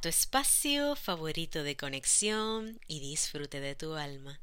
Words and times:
tu 0.00 0.08
espacio 0.08 0.96
favorito 0.96 1.62
de 1.62 1.76
conexión 1.76 2.80
y 2.86 3.00
disfrute 3.00 3.60
de 3.60 3.74
tu 3.74 3.96
alma. 3.96 4.40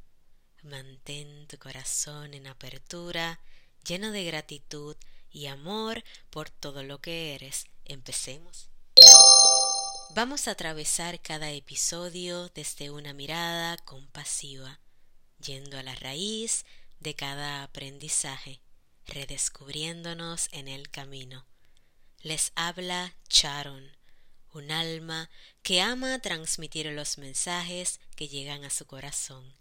Mantén 0.62 1.48
tu 1.48 1.58
corazón 1.58 2.36
en 2.36 2.46
apertura, 2.46 3.40
lleno 3.84 4.12
de 4.12 4.24
gratitud 4.24 4.96
y 5.32 5.48
amor 5.48 6.04
por 6.30 6.52
todo 6.52 6.84
lo 6.84 7.02
que 7.02 7.34
eres. 7.34 7.66
Empecemos. 7.86 8.70
Vamos 10.12 10.48
a 10.48 10.52
atravesar 10.52 11.20
cada 11.22 11.50
episodio 11.50 12.50
desde 12.50 12.92
una 12.92 13.14
mirada 13.14 13.78
compasiva, 13.78 14.80
yendo 15.44 15.80
a 15.80 15.84
la 15.84 15.96
raíz 15.96 16.66
de 17.00 17.16
cada 17.16 17.64
aprendizaje, 17.64 18.62
redescubriéndonos 19.08 20.50
en 20.52 20.68
el 20.68 20.92
camino. 20.92 21.48
Les 22.22 22.52
habla 22.56 23.16
Charon 23.28 23.98
un 24.54 24.72
alma 24.72 25.30
que 25.62 25.82
ama 25.82 26.20
transmitir 26.20 26.88
los 26.88 27.18
mensajes 27.18 28.00
que 28.16 28.28
llegan 28.28 28.64
a 28.64 28.70
su 28.70 28.86
corazón. 28.86 29.54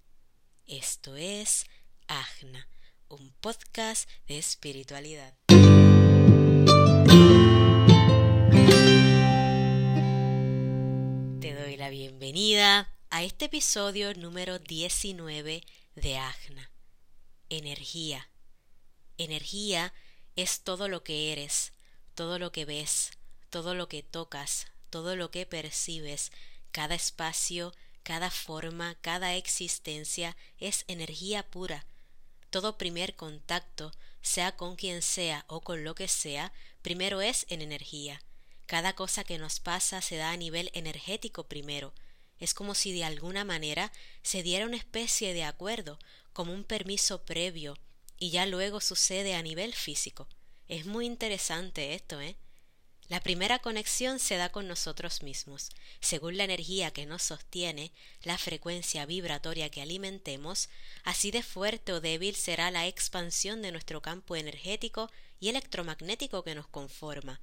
Esto 0.66 1.16
es 1.16 1.66
Agna, 2.06 2.68
un 3.08 3.32
podcast 3.40 4.08
de 4.26 4.38
espiritualidad. 4.38 5.34
Te 11.40 11.54
doy 11.54 11.76
la 11.76 11.90
bienvenida 11.90 12.92
a 13.10 13.22
este 13.22 13.46
episodio 13.46 14.14
número 14.14 14.58
19 14.58 15.62
de 15.94 16.16
Agna. 16.16 16.70
Energía. 17.48 18.28
Energía 19.18 19.92
es 20.36 20.62
todo 20.62 20.88
lo 20.88 21.02
que 21.02 21.32
eres, 21.32 21.72
todo 22.14 22.38
lo 22.38 22.52
que 22.52 22.64
ves, 22.64 23.12
todo 23.50 23.74
lo 23.74 23.88
que 23.88 24.02
tocas, 24.02 24.66
todo 24.96 25.14
lo 25.14 25.30
que 25.30 25.44
percibes, 25.44 26.32
cada 26.72 26.94
espacio, 26.94 27.74
cada 28.02 28.30
forma, 28.30 28.96
cada 29.02 29.34
existencia 29.34 30.38
es 30.58 30.86
energía 30.88 31.42
pura. 31.42 31.84
Todo 32.48 32.78
primer 32.78 33.14
contacto, 33.14 33.92
sea 34.22 34.56
con 34.56 34.74
quien 34.74 35.02
sea 35.02 35.44
o 35.48 35.60
con 35.60 35.84
lo 35.84 35.94
que 35.94 36.08
sea, 36.08 36.50
primero 36.80 37.20
es 37.20 37.44
en 37.50 37.60
energía. 37.60 38.22
Cada 38.64 38.94
cosa 38.94 39.22
que 39.22 39.36
nos 39.36 39.60
pasa 39.60 40.00
se 40.00 40.16
da 40.16 40.30
a 40.30 40.36
nivel 40.38 40.70
energético 40.72 41.44
primero. 41.44 41.92
Es 42.40 42.54
como 42.54 42.74
si 42.74 42.94
de 42.94 43.04
alguna 43.04 43.44
manera 43.44 43.92
se 44.22 44.42
diera 44.42 44.64
una 44.64 44.78
especie 44.78 45.34
de 45.34 45.44
acuerdo, 45.44 45.98
como 46.32 46.54
un 46.54 46.64
permiso 46.64 47.26
previo, 47.26 47.76
y 48.18 48.30
ya 48.30 48.46
luego 48.46 48.80
sucede 48.80 49.34
a 49.34 49.42
nivel 49.42 49.74
físico. 49.74 50.26
Es 50.68 50.86
muy 50.86 51.04
interesante 51.04 51.92
esto, 51.92 52.18
¿eh? 52.18 52.38
La 53.08 53.20
primera 53.20 53.60
conexión 53.60 54.18
se 54.18 54.36
da 54.36 54.48
con 54.48 54.66
nosotros 54.66 55.22
mismos. 55.22 55.70
Según 56.00 56.36
la 56.36 56.42
energía 56.42 56.90
que 56.90 57.06
nos 57.06 57.22
sostiene, 57.22 57.92
la 58.22 58.36
frecuencia 58.36 59.06
vibratoria 59.06 59.70
que 59.70 59.80
alimentemos, 59.80 60.68
así 61.04 61.30
de 61.30 61.44
fuerte 61.44 61.92
o 61.92 62.00
débil 62.00 62.34
será 62.34 62.72
la 62.72 62.88
expansión 62.88 63.62
de 63.62 63.70
nuestro 63.70 64.02
campo 64.02 64.34
energético 64.34 65.08
y 65.38 65.50
electromagnético 65.50 66.42
que 66.42 66.56
nos 66.56 66.66
conforma. 66.66 67.40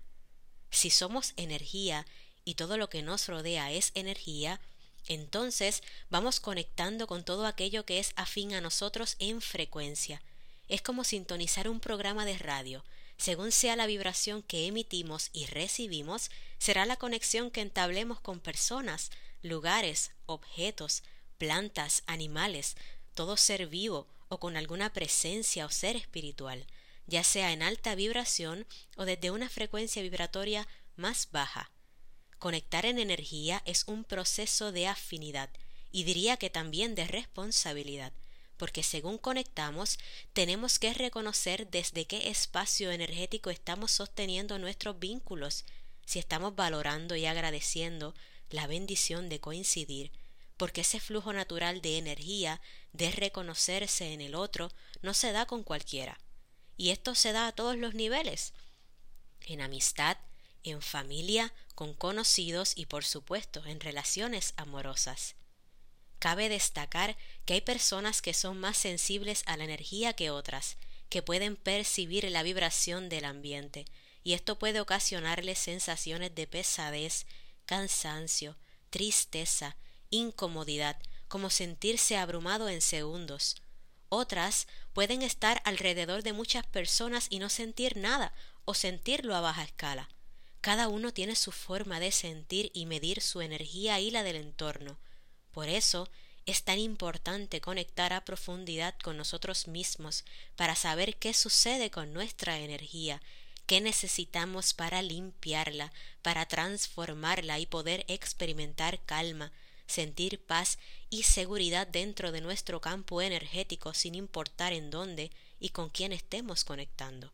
Si 0.69 0.89
somos 0.89 1.31
energía 1.37 2.05
y 2.43 2.55
todo 2.55 2.75
lo 2.75 2.89
que 2.89 3.01
nos 3.01 3.29
rodea 3.29 3.71
es 3.71 3.91
energía, 3.95 4.59
entonces 5.07 5.81
vamos 6.09 6.41
conectando 6.41 7.07
con 7.07 7.23
todo 7.23 7.45
aquello 7.45 7.85
que 7.85 7.99
es 7.99 8.11
afín 8.17 8.53
a 8.53 8.59
nosotros 8.59 9.15
en 9.19 9.39
frecuencia. 9.39 10.21
Es 10.67 10.81
como 10.81 11.05
sintonizar 11.05 11.69
un 11.69 11.79
programa 11.79 12.25
de 12.25 12.37
radio 12.37 12.83
según 13.17 13.51
sea 13.51 13.75
la 13.75 13.87
vibración 13.87 14.41
que 14.41 14.67
emitimos 14.67 15.29
y 15.33 15.45
recibimos, 15.45 16.29
será 16.57 16.85
la 16.85 16.97
conexión 16.97 17.51
que 17.51 17.61
entablemos 17.61 18.19
con 18.19 18.39
personas, 18.39 19.11
lugares, 19.41 20.11
objetos, 20.25 21.03
plantas, 21.37 22.03
animales, 22.05 22.75
todo 23.13 23.37
ser 23.37 23.67
vivo 23.67 24.07
o 24.29 24.39
con 24.39 24.57
alguna 24.57 24.91
presencia 24.91 25.65
o 25.65 25.69
ser 25.69 25.95
espiritual, 25.95 26.65
ya 27.05 27.23
sea 27.23 27.51
en 27.51 27.61
alta 27.61 27.95
vibración 27.95 28.65
o 28.97 29.05
desde 29.05 29.31
una 29.31 29.49
frecuencia 29.49 30.01
vibratoria 30.01 30.67
más 30.95 31.29
baja. 31.31 31.71
Conectar 32.39 32.85
en 32.85 32.99
energía 32.99 33.61
es 33.65 33.83
un 33.87 34.03
proceso 34.03 34.71
de 34.71 34.87
afinidad 34.87 35.49
y 35.91 36.03
diría 36.03 36.37
que 36.37 36.49
también 36.49 36.95
de 36.95 37.05
responsabilidad, 37.05 38.13
porque 38.57 38.83
según 38.83 39.17
conectamos, 39.17 39.99
tenemos 40.33 40.79
que 40.79 40.93
reconocer 40.93 41.69
desde 41.69 42.05
qué 42.05 42.29
espacio 42.29 42.91
energético 42.91 43.49
estamos 43.49 43.91
sosteniendo 43.91 44.59
nuestros 44.59 44.99
vínculos, 44.99 45.65
si 46.05 46.19
estamos 46.19 46.55
valorando 46.55 47.15
y 47.15 47.25
agradeciendo 47.25 48.13
la 48.49 48.67
bendición 48.67 49.29
de 49.29 49.39
coincidir, 49.39 50.11
porque 50.57 50.81
ese 50.81 50.99
flujo 50.99 51.33
natural 51.33 51.81
de 51.81 51.97
energía, 51.97 52.61
de 52.91 53.11
reconocerse 53.11 54.13
en 54.13 54.21
el 54.21 54.35
otro, 54.35 54.71
no 55.01 55.13
se 55.13 55.31
da 55.31 55.45
con 55.45 55.63
cualquiera. 55.63 56.19
Y 56.77 56.91
esto 56.91 57.15
se 57.15 57.31
da 57.31 57.47
a 57.47 57.51
todos 57.51 57.77
los 57.77 57.93
niveles, 57.93 58.53
en 59.41 59.61
amistad, 59.61 60.17
en 60.63 60.81
familia, 60.81 61.53
con 61.75 61.93
conocidos 61.93 62.73
y 62.75 62.85
por 62.85 63.03
supuesto 63.03 63.65
en 63.65 63.79
relaciones 63.79 64.53
amorosas. 64.57 65.35
Cabe 66.23 66.47
destacar 66.47 67.17
que 67.43 67.55
hay 67.55 67.59
personas 67.59 68.21
que 68.21 68.33
son 68.33 68.57
más 68.57 68.77
sensibles 68.77 69.43
a 69.45 69.57
la 69.57 69.65
energía 69.65 70.13
que 70.13 70.29
otras, 70.29 70.77
que 71.09 71.21
pueden 71.21 71.57
percibir 71.57 72.23
la 72.31 72.43
vibración 72.43 73.09
del 73.09 73.25
ambiente, 73.25 73.83
y 74.23 74.31
esto 74.31 74.57
puede 74.57 74.79
ocasionarles 74.79 75.59
sensaciones 75.59 76.33
de 76.33 76.47
pesadez, 76.47 77.25
cansancio, 77.65 78.55
tristeza, 78.89 79.75
incomodidad, 80.11 80.97
como 81.27 81.49
sentirse 81.49 82.15
abrumado 82.15 82.69
en 82.69 82.79
segundos. 82.79 83.57
Otras 84.07 84.67
pueden 84.93 85.23
estar 85.23 85.61
alrededor 85.65 86.23
de 86.23 86.31
muchas 86.31 86.65
personas 86.65 87.27
y 87.31 87.39
no 87.39 87.49
sentir 87.49 87.97
nada, 87.97 88.33
o 88.63 88.73
sentirlo 88.73 89.35
a 89.35 89.41
baja 89.41 89.63
escala. 89.63 90.07
Cada 90.61 90.87
uno 90.87 91.11
tiene 91.11 91.35
su 91.35 91.51
forma 91.51 91.99
de 91.99 92.13
sentir 92.13 92.71
y 92.73 92.85
medir 92.85 93.19
su 93.19 93.41
energía 93.41 93.99
y 93.99 94.09
la 94.09 94.23
del 94.23 94.37
entorno. 94.37 94.97
Por 95.53 95.69
eso 95.69 96.09
es 96.45 96.63
tan 96.63 96.79
importante 96.79 97.61
conectar 97.61 98.11
a 98.11 98.25
profundidad 98.25 98.95
con 99.01 99.15
nosotros 99.15 99.67
mismos 99.67 100.25
para 100.57 100.75
saber 100.75 101.15
qué 101.15 101.33
sucede 101.33 101.89
con 101.89 102.11
nuestra 102.11 102.59
energía, 102.59 103.21
qué 103.65 103.79
necesitamos 103.79 104.73
para 104.73 105.01
limpiarla, 105.01 105.93
para 106.21 106.45
transformarla 106.47 107.59
y 107.59 107.65
poder 107.65 108.03
experimentar 108.09 109.05
calma, 109.05 109.53
sentir 109.87 110.43
paz 110.43 110.79
y 111.09 111.23
seguridad 111.23 111.87
dentro 111.87 112.31
de 112.31 112.41
nuestro 112.41 112.81
campo 112.81 113.21
energético 113.21 113.93
sin 113.93 114.15
importar 114.15 114.73
en 114.73 114.89
dónde 114.89 115.31
y 115.59 115.69
con 115.69 115.89
quién 115.89 116.11
estemos 116.11 116.65
conectando. 116.65 117.31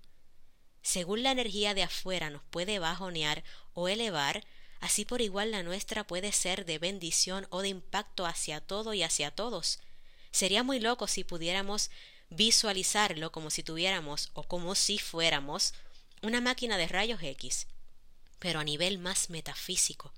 Según 0.81 1.23
la 1.23 1.31
energía 1.31 1.73
de 1.73 1.83
afuera 1.83 2.29
nos 2.29 2.43
puede 2.43 2.79
bajonear 2.79 3.43
o 3.73 3.87
elevar, 3.87 4.45
así 4.79 5.05
por 5.05 5.21
igual 5.21 5.51
la 5.51 5.63
nuestra 5.63 6.05
puede 6.05 6.31
ser 6.31 6.65
de 6.65 6.79
bendición 6.79 7.47
o 7.49 7.61
de 7.61 7.69
impacto 7.69 8.25
hacia 8.25 8.61
todo 8.61 8.93
y 8.93 9.03
hacia 9.03 9.31
todos. 9.31 9.79
Sería 10.31 10.63
muy 10.63 10.79
loco 10.79 11.07
si 11.07 11.23
pudiéramos 11.23 11.89
visualizarlo 12.29 13.31
como 13.31 13.49
si 13.49 13.63
tuviéramos 13.63 14.29
o 14.33 14.43
como 14.43 14.75
si 14.75 14.97
fuéramos 14.99 15.73
una 16.21 16.41
máquina 16.41 16.77
de 16.77 16.87
rayos 16.87 17.21
X, 17.21 17.67
pero 18.39 18.59
a 18.59 18.63
nivel 18.63 18.99
más 18.99 19.29
metafísico, 19.29 20.13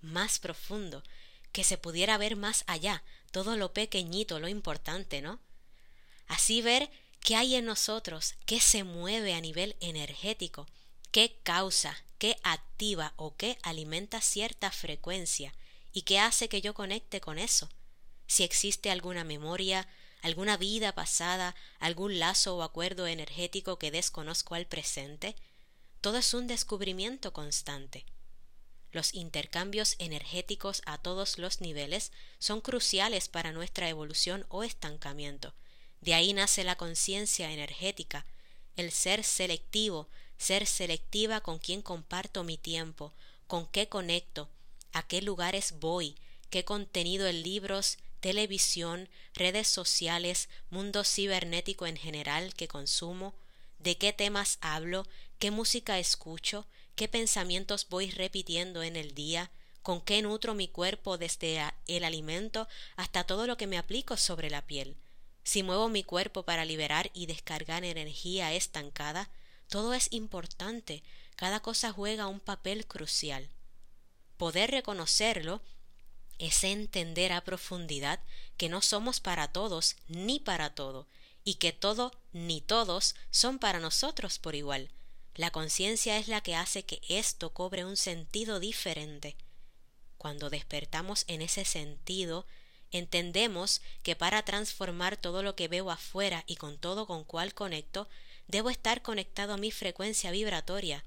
más 0.00 0.38
profundo, 0.38 1.02
que 1.52 1.64
se 1.64 1.78
pudiera 1.78 2.18
ver 2.18 2.36
más 2.36 2.64
allá, 2.66 3.02
todo 3.30 3.56
lo 3.56 3.72
pequeñito, 3.72 4.40
lo 4.40 4.48
importante, 4.48 5.22
¿no? 5.22 5.40
Así 6.26 6.62
ver 6.62 6.90
qué 7.20 7.36
hay 7.36 7.54
en 7.54 7.64
nosotros, 7.64 8.34
qué 8.44 8.60
se 8.60 8.84
mueve 8.84 9.34
a 9.34 9.40
nivel 9.40 9.76
energético, 9.80 10.66
qué 11.10 11.38
causa, 11.42 11.96
qué 12.24 12.38
activa 12.42 13.12
o 13.18 13.36
qué 13.36 13.58
alimenta 13.62 14.22
cierta 14.22 14.70
frecuencia 14.70 15.52
y 15.92 16.02
qué 16.04 16.18
hace 16.18 16.48
que 16.48 16.62
yo 16.62 16.72
conecte 16.72 17.20
con 17.20 17.38
eso. 17.38 17.68
Si 18.26 18.44
existe 18.44 18.90
alguna 18.90 19.24
memoria, 19.24 19.86
alguna 20.22 20.56
vida 20.56 20.94
pasada, 20.94 21.54
algún 21.80 22.18
lazo 22.18 22.56
o 22.56 22.62
acuerdo 22.62 23.06
energético 23.06 23.78
que 23.78 23.90
desconozco 23.90 24.54
al 24.54 24.64
presente, 24.64 25.36
todo 26.00 26.16
es 26.16 26.32
un 26.32 26.46
descubrimiento 26.46 27.34
constante. 27.34 28.06
Los 28.90 29.12
intercambios 29.12 29.94
energéticos 29.98 30.80
a 30.86 30.96
todos 30.96 31.36
los 31.36 31.60
niveles 31.60 32.10
son 32.38 32.62
cruciales 32.62 33.28
para 33.28 33.52
nuestra 33.52 33.90
evolución 33.90 34.46
o 34.48 34.64
estancamiento. 34.64 35.52
De 36.00 36.14
ahí 36.14 36.32
nace 36.32 36.64
la 36.64 36.76
conciencia 36.76 37.52
energética, 37.52 38.24
el 38.76 38.92
ser 38.92 39.24
selectivo 39.24 40.08
ser 40.38 40.66
selectiva 40.66 41.40
con 41.40 41.58
quién 41.58 41.82
comparto 41.82 42.44
mi 42.44 42.58
tiempo, 42.58 43.12
con 43.46 43.66
qué 43.66 43.88
conecto, 43.88 44.48
a 44.92 45.06
qué 45.06 45.22
lugares 45.22 45.74
voy, 45.80 46.16
qué 46.50 46.64
contenido 46.64 47.26
en 47.26 47.42
libros, 47.42 47.98
televisión, 48.20 49.08
redes 49.34 49.68
sociales, 49.68 50.48
mundo 50.70 51.04
cibernético 51.04 51.86
en 51.86 51.96
general 51.96 52.54
que 52.54 52.68
consumo, 52.68 53.34
de 53.78 53.98
qué 53.98 54.12
temas 54.12 54.58
hablo, 54.60 55.06
qué 55.38 55.50
música 55.50 55.98
escucho, 55.98 56.66
qué 56.96 57.08
pensamientos 57.08 57.86
voy 57.88 58.10
repitiendo 58.10 58.82
en 58.82 58.96
el 58.96 59.14
día, 59.14 59.50
con 59.82 60.00
qué 60.00 60.22
nutro 60.22 60.54
mi 60.54 60.68
cuerpo 60.68 61.18
desde 61.18 61.62
el 61.86 62.04
alimento 62.04 62.66
hasta 62.96 63.24
todo 63.24 63.46
lo 63.46 63.58
que 63.58 63.66
me 63.66 63.76
aplico 63.76 64.16
sobre 64.16 64.48
la 64.48 64.66
piel. 64.66 64.96
Si 65.42 65.62
muevo 65.62 65.90
mi 65.90 66.02
cuerpo 66.02 66.44
para 66.44 66.64
liberar 66.64 67.10
y 67.12 67.26
descargar 67.26 67.84
energía 67.84 68.54
estancada, 68.54 69.28
todo 69.68 69.94
es 69.94 70.08
importante, 70.12 71.02
cada 71.36 71.60
cosa 71.60 71.92
juega 71.92 72.26
un 72.26 72.40
papel 72.40 72.86
crucial. 72.86 73.48
Poder 74.36 74.70
reconocerlo 74.70 75.62
es 76.38 76.64
entender 76.64 77.32
a 77.32 77.44
profundidad 77.44 78.20
que 78.56 78.68
no 78.68 78.82
somos 78.82 79.20
para 79.20 79.48
todos 79.48 79.96
ni 80.08 80.40
para 80.40 80.74
todo, 80.74 81.06
y 81.44 81.54
que 81.54 81.72
todo 81.72 82.12
ni 82.32 82.60
todos 82.60 83.14
son 83.30 83.58
para 83.58 83.78
nosotros 83.78 84.38
por 84.38 84.54
igual. 84.54 84.90
La 85.34 85.50
conciencia 85.50 86.16
es 86.16 86.28
la 86.28 86.40
que 86.40 86.54
hace 86.54 86.84
que 86.84 87.00
esto 87.08 87.52
cobre 87.52 87.84
un 87.84 87.96
sentido 87.96 88.60
diferente. 88.60 89.36
Cuando 90.16 90.48
despertamos 90.48 91.24
en 91.26 91.42
ese 91.42 91.64
sentido, 91.64 92.46
entendemos 92.92 93.82
que 94.02 94.16
para 94.16 94.44
transformar 94.44 95.16
todo 95.16 95.42
lo 95.42 95.56
que 95.56 95.68
veo 95.68 95.90
afuera 95.90 96.44
y 96.46 96.56
con 96.56 96.78
todo 96.78 97.06
con 97.06 97.24
cual 97.24 97.52
conecto, 97.52 98.08
debo 98.48 98.70
estar 98.70 99.02
conectado 99.02 99.54
a 99.54 99.56
mi 99.58 99.70
frecuencia 99.70 100.30
vibratoria, 100.30 101.04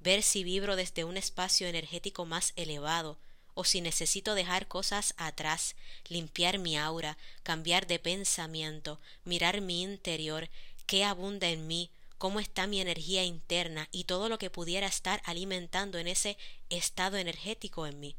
ver 0.00 0.22
si 0.22 0.44
vibro 0.44 0.76
desde 0.76 1.04
un 1.04 1.16
espacio 1.16 1.66
energético 1.66 2.24
más 2.24 2.52
elevado, 2.56 3.18
o 3.54 3.64
si 3.64 3.80
necesito 3.80 4.34
dejar 4.34 4.68
cosas 4.68 5.14
atrás, 5.16 5.74
limpiar 6.06 6.58
mi 6.58 6.78
aura, 6.78 7.18
cambiar 7.42 7.86
de 7.88 7.98
pensamiento, 7.98 9.00
mirar 9.24 9.60
mi 9.60 9.82
interior, 9.82 10.48
qué 10.86 11.04
abunda 11.04 11.48
en 11.48 11.66
mí, 11.66 11.90
cómo 12.18 12.38
está 12.38 12.66
mi 12.66 12.80
energía 12.80 13.24
interna 13.24 13.88
y 13.90 14.04
todo 14.04 14.28
lo 14.28 14.38
que 14.38 14.50
pudiera 14.50 14.86
estar 14.86 15.22
alimentando 15.24 15.98
en 15.98 16.08
ese 16.08 16.36
estado 16.68 17.16
energético 17.16 17.86
en 17.86 17.98
mí. 17.98 18.16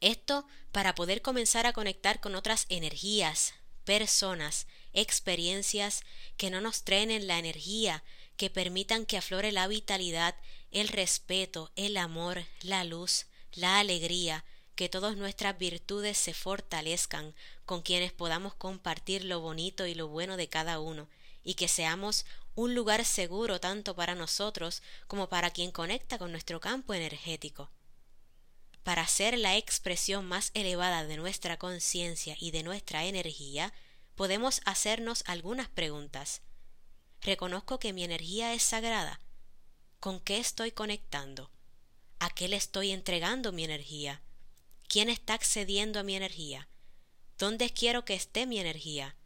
Esto 0.00 0.46
para 0.72 0.94
poder 0.94 1.22
comenzar 1.22 1.66
a 1.66 1.72
conectar 1.72 2.20
con 2.20 2.34
otras 2.34 2.66
energías, 2.68 3.54
personas, 3.84 4.66
experiencias 4.94 6.02
que 6.36 6.50
no 6.50 6.60
nos 6.60 6.84
trenen 6.84 7.26
la 7.26 7.38
energía, 7.38 8.02
que 8.36 8.50
permitan 8.50 9.06
que 9.06 9.18
aflore 9.18 9.52
la 9.52 9.68
vitalidad, 9.68 10.34
el 10.70 10.88
respeto, 10.88 11.70
el 11.76 11.96
amor, 11.96 12.44
la 12.62 12.84
luz, 12.84 13.26
la 13.52 13.78
alegría, 13.78 14.44
que 14.74 14.88
todas 14.88 15.16
nuestras 15.16 15.56
virtudes 15.56 16.18
se 16.18 16.34
fortalezcan 16.34 17.34
con 17.64 17.82
quienes 17.82 18.12
podamos 18.12 18.54
compartir 18.54 19.24
lo 19.24 19.40
bonito 19.40 19.86
y 19.86 19.94
lo 19.94 20.08
bueno 20.08 20.36
de 20.36 20.48
cada 20.48 20.80
uno, 20.80 21.08
y 21.44 21.54
que 21.54 21.68
seamos 21.68 22.26
un 22.56 22.74
lugar 22.74 23.04
seguro 23.04 23.60
tanto 23.60 23.94
para 23.94 24.14
nosotros 24.14 24.82
como 25.06 25.28
para 25.28 25.50
quien 25.50 25.70
conecta 25.70 26.18
con 26.18 26.32
nuestro 26.32 26.60
campo 26.60 26.94
energético. 26.94 27.70
Para 28.82 29.06
ser 29.06 29.38
la 29.38 29.56
expresión 29.56 30.26
más 30.26 30.50
elevada 30.54 31.04
de 31.04 31.16
nuestra 31.16 31.56
conciencia 31.56 32.36
y 32.38 32.50
de 32.50 32.62
nuestra 32.62 33.04
energía, 33.06 33.72
podemos 34.14 34.60
hacernos 34.64 35.24
algunas 35.26 35.68
preguntas. 35.68 36.42
¿Reconozco 37.20 37.78
que 37.78 37.92
mi 37.92 38.04
energía 38.04 38.54
es 38.54 38.62
sagrada? 38.62 39.20
¿Con 40.00 40.20
qué 40.20 40.38
estoy 40.38 40.72
conectando? 40.72 41.50
¿A 42.18 42.30
qué 42.30 42.48
le 42.48 42.56
estoy 42.56 42.90
entregando 42.90 43.52
mi 43.52 43.64
energía? 43.64 44.22
¿Quién 44.88 45.08
está 45.08 45.34
accediendo 45.34 45.98
a 45.98 46.02
mi 46.02 46.14
energía? 46.14 46.68
¿Dónde 47.38 47.70
quiero 47.70 48.04
que 48.04 48.14
esté 48.14 48.46
mi 48.46 48.58
energía? 48.58 49.16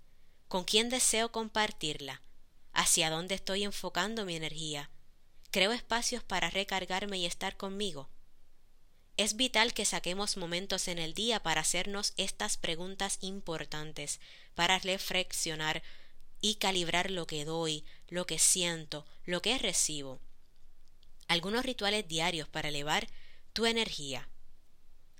¿Con 0.46 0.64
quién 0.64 0.88
deseo 0.88 1.30
compartirla? 1.30 2.22
¿Hacia 2.72 3.10
dónde 3.10 3.34
estoy 3.34 3.64
enfocando 3.64 4.24
mi 4.24 4.36
energía? 4.36 4.90
¿Creo 5.50 5.72
espacios 5.72 6.22
para 6.22 6.50
recargarme 6.50 7.18
y 7.18 7.26
estar 7.26 7.56
conmigo? 7.56 8.08
Es 9.18 9.34
vital 9.34 9.74
que 9.74 9.84
saquemos 9.84 10.36
momentos 10.36 10.86
en 10.86 11.00
el 11.00 11.12
día 11.12 11.42
para 11.42 11.62
hacernos 11.62 12.12
estas 12.16 12.56
preguntas 12.56 13.18
importantes, 13.20 14.20
para 14.54 14.78
reflexionar 14.78 15.82
y 16.40 16.54
calibrar 16.54 17.10
lo 17.10 17.26
que 17.26 17.44
doy, 17.44 17.84
lo 18.06 18.26
que 18.26 18.38
siento, 18.38 19.04
lo 19.24 19.42
que 19.42 19.58
recibo. 19.58 20.20
Algunos 21.26 21.64
rituales 21.64 22.06
diarios 22.06 22.48
para 22.48 22.68
elevar 22.68 23.08
tu 23.52 23.66
energía. 23.66 24.28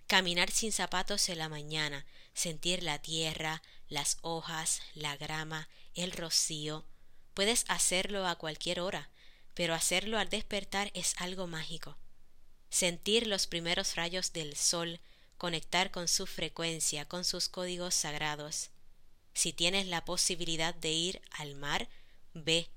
Caminar 0.06 0.52
sin 0.52 0.70
zapatos 0.70 1.28
en 1.28 1.38
la 1.38 1.48
mañana, 1.48 2.06
sentir 2.34 2.84
la 2.84 3.02
tierra, 3.02 3.62
las 3.88 4.18
hojas, 4.20 4.80
la 4.94 5.16
grama, 5.16 5.68
el 5.94 6.12
rocío. 6.12 6.84
Puedes 7.34 7.64
hacerlo 7.66 8.28
a 8.28 8.36
cualquier 8.36 8.78
hora, 8.78 9.10
pero 9.54 9.74
hacerlo 9.74 10.20
al 10.20 10.28
despertar 10.28 10.92
es 10.94 11.14
algo 11.18 11.48
mágico 11.48 11.98
sentir 12.70 13.26
los 13.26 13.46
primeros 13.46 13.96
rayos 13.96 14.32
del 14.32 14.56
sol, 14.56 15.00
conectar 15.36 15.90
con 15.90 16.08
su 16.08 16.26
frecuencia, 16.26 17.06
con 17.06 17.24
sus 17.24 17.48
códigos 17.48 17.94
sagrados. 17.94 18.70
Si 19.34 19.52
tienes 19.52 19.86
la 19.86 20.04
posibilidad 20.04 20.74
de 20.74 20.90
ir 20.90 21.22
al 21.30 21.54
mar, 21.54 21.88
ve, 22.34 22.68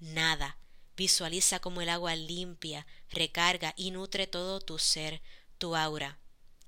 nada, 0.00 0.56
visualiza 0.96 1.60
cómo 1.60 1.80
el 1.80 1.88
agua 1.88 2.16
limpia, 2.16 2.86
recarga 3.10 3.74
y 3.76 3.92
nutre 3.92 4.26
todo 4.26 4.60
tu 4.60 4.78
ser, 4.78 5.22
tu 5.58 5.76
aura. 5.76 6.18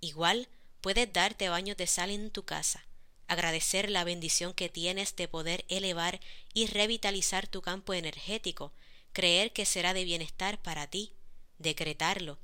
Igual 0.00 0.48
puedes 0.80 1.12
darte 1.12 1.48
baños 1.48 1.76
de 1.76 1.86
sal 1.86 2.10
en 2.10 2.30
tu 2.30 2.44
casa, 2.44 2.86
agradecer 3.26 3.90
la 3.90 4.04
bendición 4.04 4.54
que 4.54 4.68
tienes 4.68 5.16
de 5.16 5.28
poder 5.28 5.64
elevar 5.68 6.20
y 6.54 6.66
revitalizar 6.66 7.46
tu 7.46 7.62
campo 7.62 7.94
energético, 7.94 8.72
creer 9.12 9.52
que 9.52 9.66
será 9.66 9.92
de 9.94 10.04
bienestar 10.04 10.62
para 10.62 10.86
ti, 10.86 11.12
decretarlo, 11.58 12.38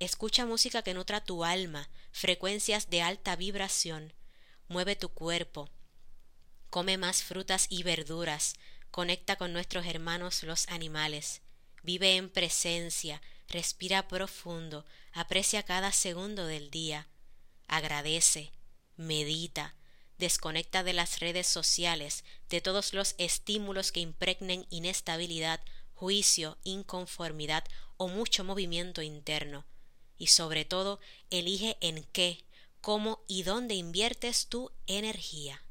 Escucha 0.00 0.46
música 0.46 0.82
que 0.82 0.94
nutra 0.94 1.20
tu 1.20 1.44
alma, 1.44 1.90
frecuencias 2.12 2.88
de 2.88 3.02
alta 3.02 3.34
vibración. 3.34 4.12
Mueve 4.68 4.94
tu 4.94 5.08
cuerpo. 5.08 5.68
Come 6.70 6.96
más 6.98 7.24
frutas 7.24 7.66
y 7.68 7.82
verduras. 7.82 8.54
Conecta 8.92 9.34
con 9.34 9.52
nuestros 9.52 9.86
hermanos 9.86 10.44
los 10.44 10.68
animales. 10.68 11.42
Vive 11.82 12.14
en 12.14 12.30
presencia. 12.30 13.20
Respira 13.48 14.06
profundo. 14.06 14.84
Aprecia 15.12 15.64
cada 15.64 15.90
segundo 15.90 16.46
del 16.46 16.70
día. 16.70 17.08
Agradece. 17.66 18.52
Medita. 18.96 19.74
Desconecta 20.16 20.84
de 20.84 20.92
las 20.92 21.18
redes 21.18 21.48
sociales, 21.48 22.22
de 22.50 22.60
todos 22.60 22.94
los 22.94 23.16
estímulos 23.18 23.90
que 23.90 24.00
impregnen 24.00 24.64
inestabilidad, 24.70 25.60
juicio, 25.94 26.56
inconformidad 26.62 27.64
o 27.96 28.06
mucho 28.06 28.44
movimiento 28.44 29.02
interno 29.02 29.64
y 30.18 30.26
sobre 30.28 30.64
todo 30.64 31.00
elige 31.30 31.78
en 31.80 32.04
qué, 32.12 32.44
cómo 32.80 33.22
y 33.28 33.44
dónde 33.44 33.74
inviertes 33.74 34.48
tu 34.48 34.70
energía. 34.86 35.62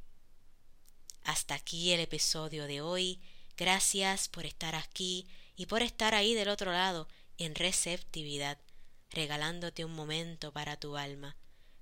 Hasta 1.24 1.56
aquí 1.56 1.92
el 1.92 2.00
episodio 2.00 2.68
de 2.68 2.82
hoy. 2.82 3.20
Gracias 3.58 4.30
por 4.30 4.46
estar 4.46 4.76
aquí 4.76 5.28
y 5.56 5.66
por 5.66 5.82
estar 5.82 6.16
ahí 6.16 6.34
del 6.34 6.48
otro 6.48 6.72
lado 6.72 7.08
en 7.38 7.54
receptividad, 7.56 8.58
regalándote 9.10 9.84
un 9.84 9.94
momento 9.94 10.54
para 10.54 10.78
tu 10.78 10.96
alma. 10.96 11.36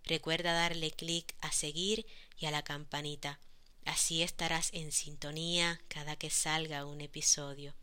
Recuerda 0.04 0.54
darle 0.54 0.92
clic 0.92 1.36
a 1.42 1.52
seguir 1.52 2.06
y 2.38 2.46
a 2.46 2.52
la 2.52 2.64
campanita. 2.64 3.40
Así 3.86 4.24
estarás 4.24 4.70
en 4.74 4.92
sintonía 4.92 5.80
cada 5.90 6.16
que 6.16 6.30
salga 6.30 6.86
un 6.86 7.02
episodio. 7.02 7.76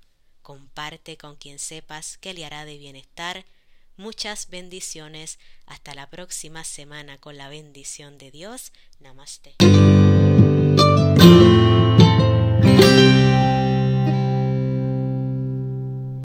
Comparte 0.43 1.17
con 1.17 1.37
quien 1.37 1.59
sepas 1.59 2.19
que 2.19 2.35
le 2.35 2.45
hará 2.45 2.65
de 2.65 2.79
bienestar 2.79 3.47
Muchas 3.97 4.49
bendiciones. 4.49 5.39
Hasta 5.67 5.95
la 5.95 6.09
próxima 6.09 6.65
semana 6.65 7.19
con 7.19 7.37
la 7.37 7.49
bendición 7.49 8.19
de 8.19 8.31
Dios. 8.31 8.73
Namaste. 9.01 9.57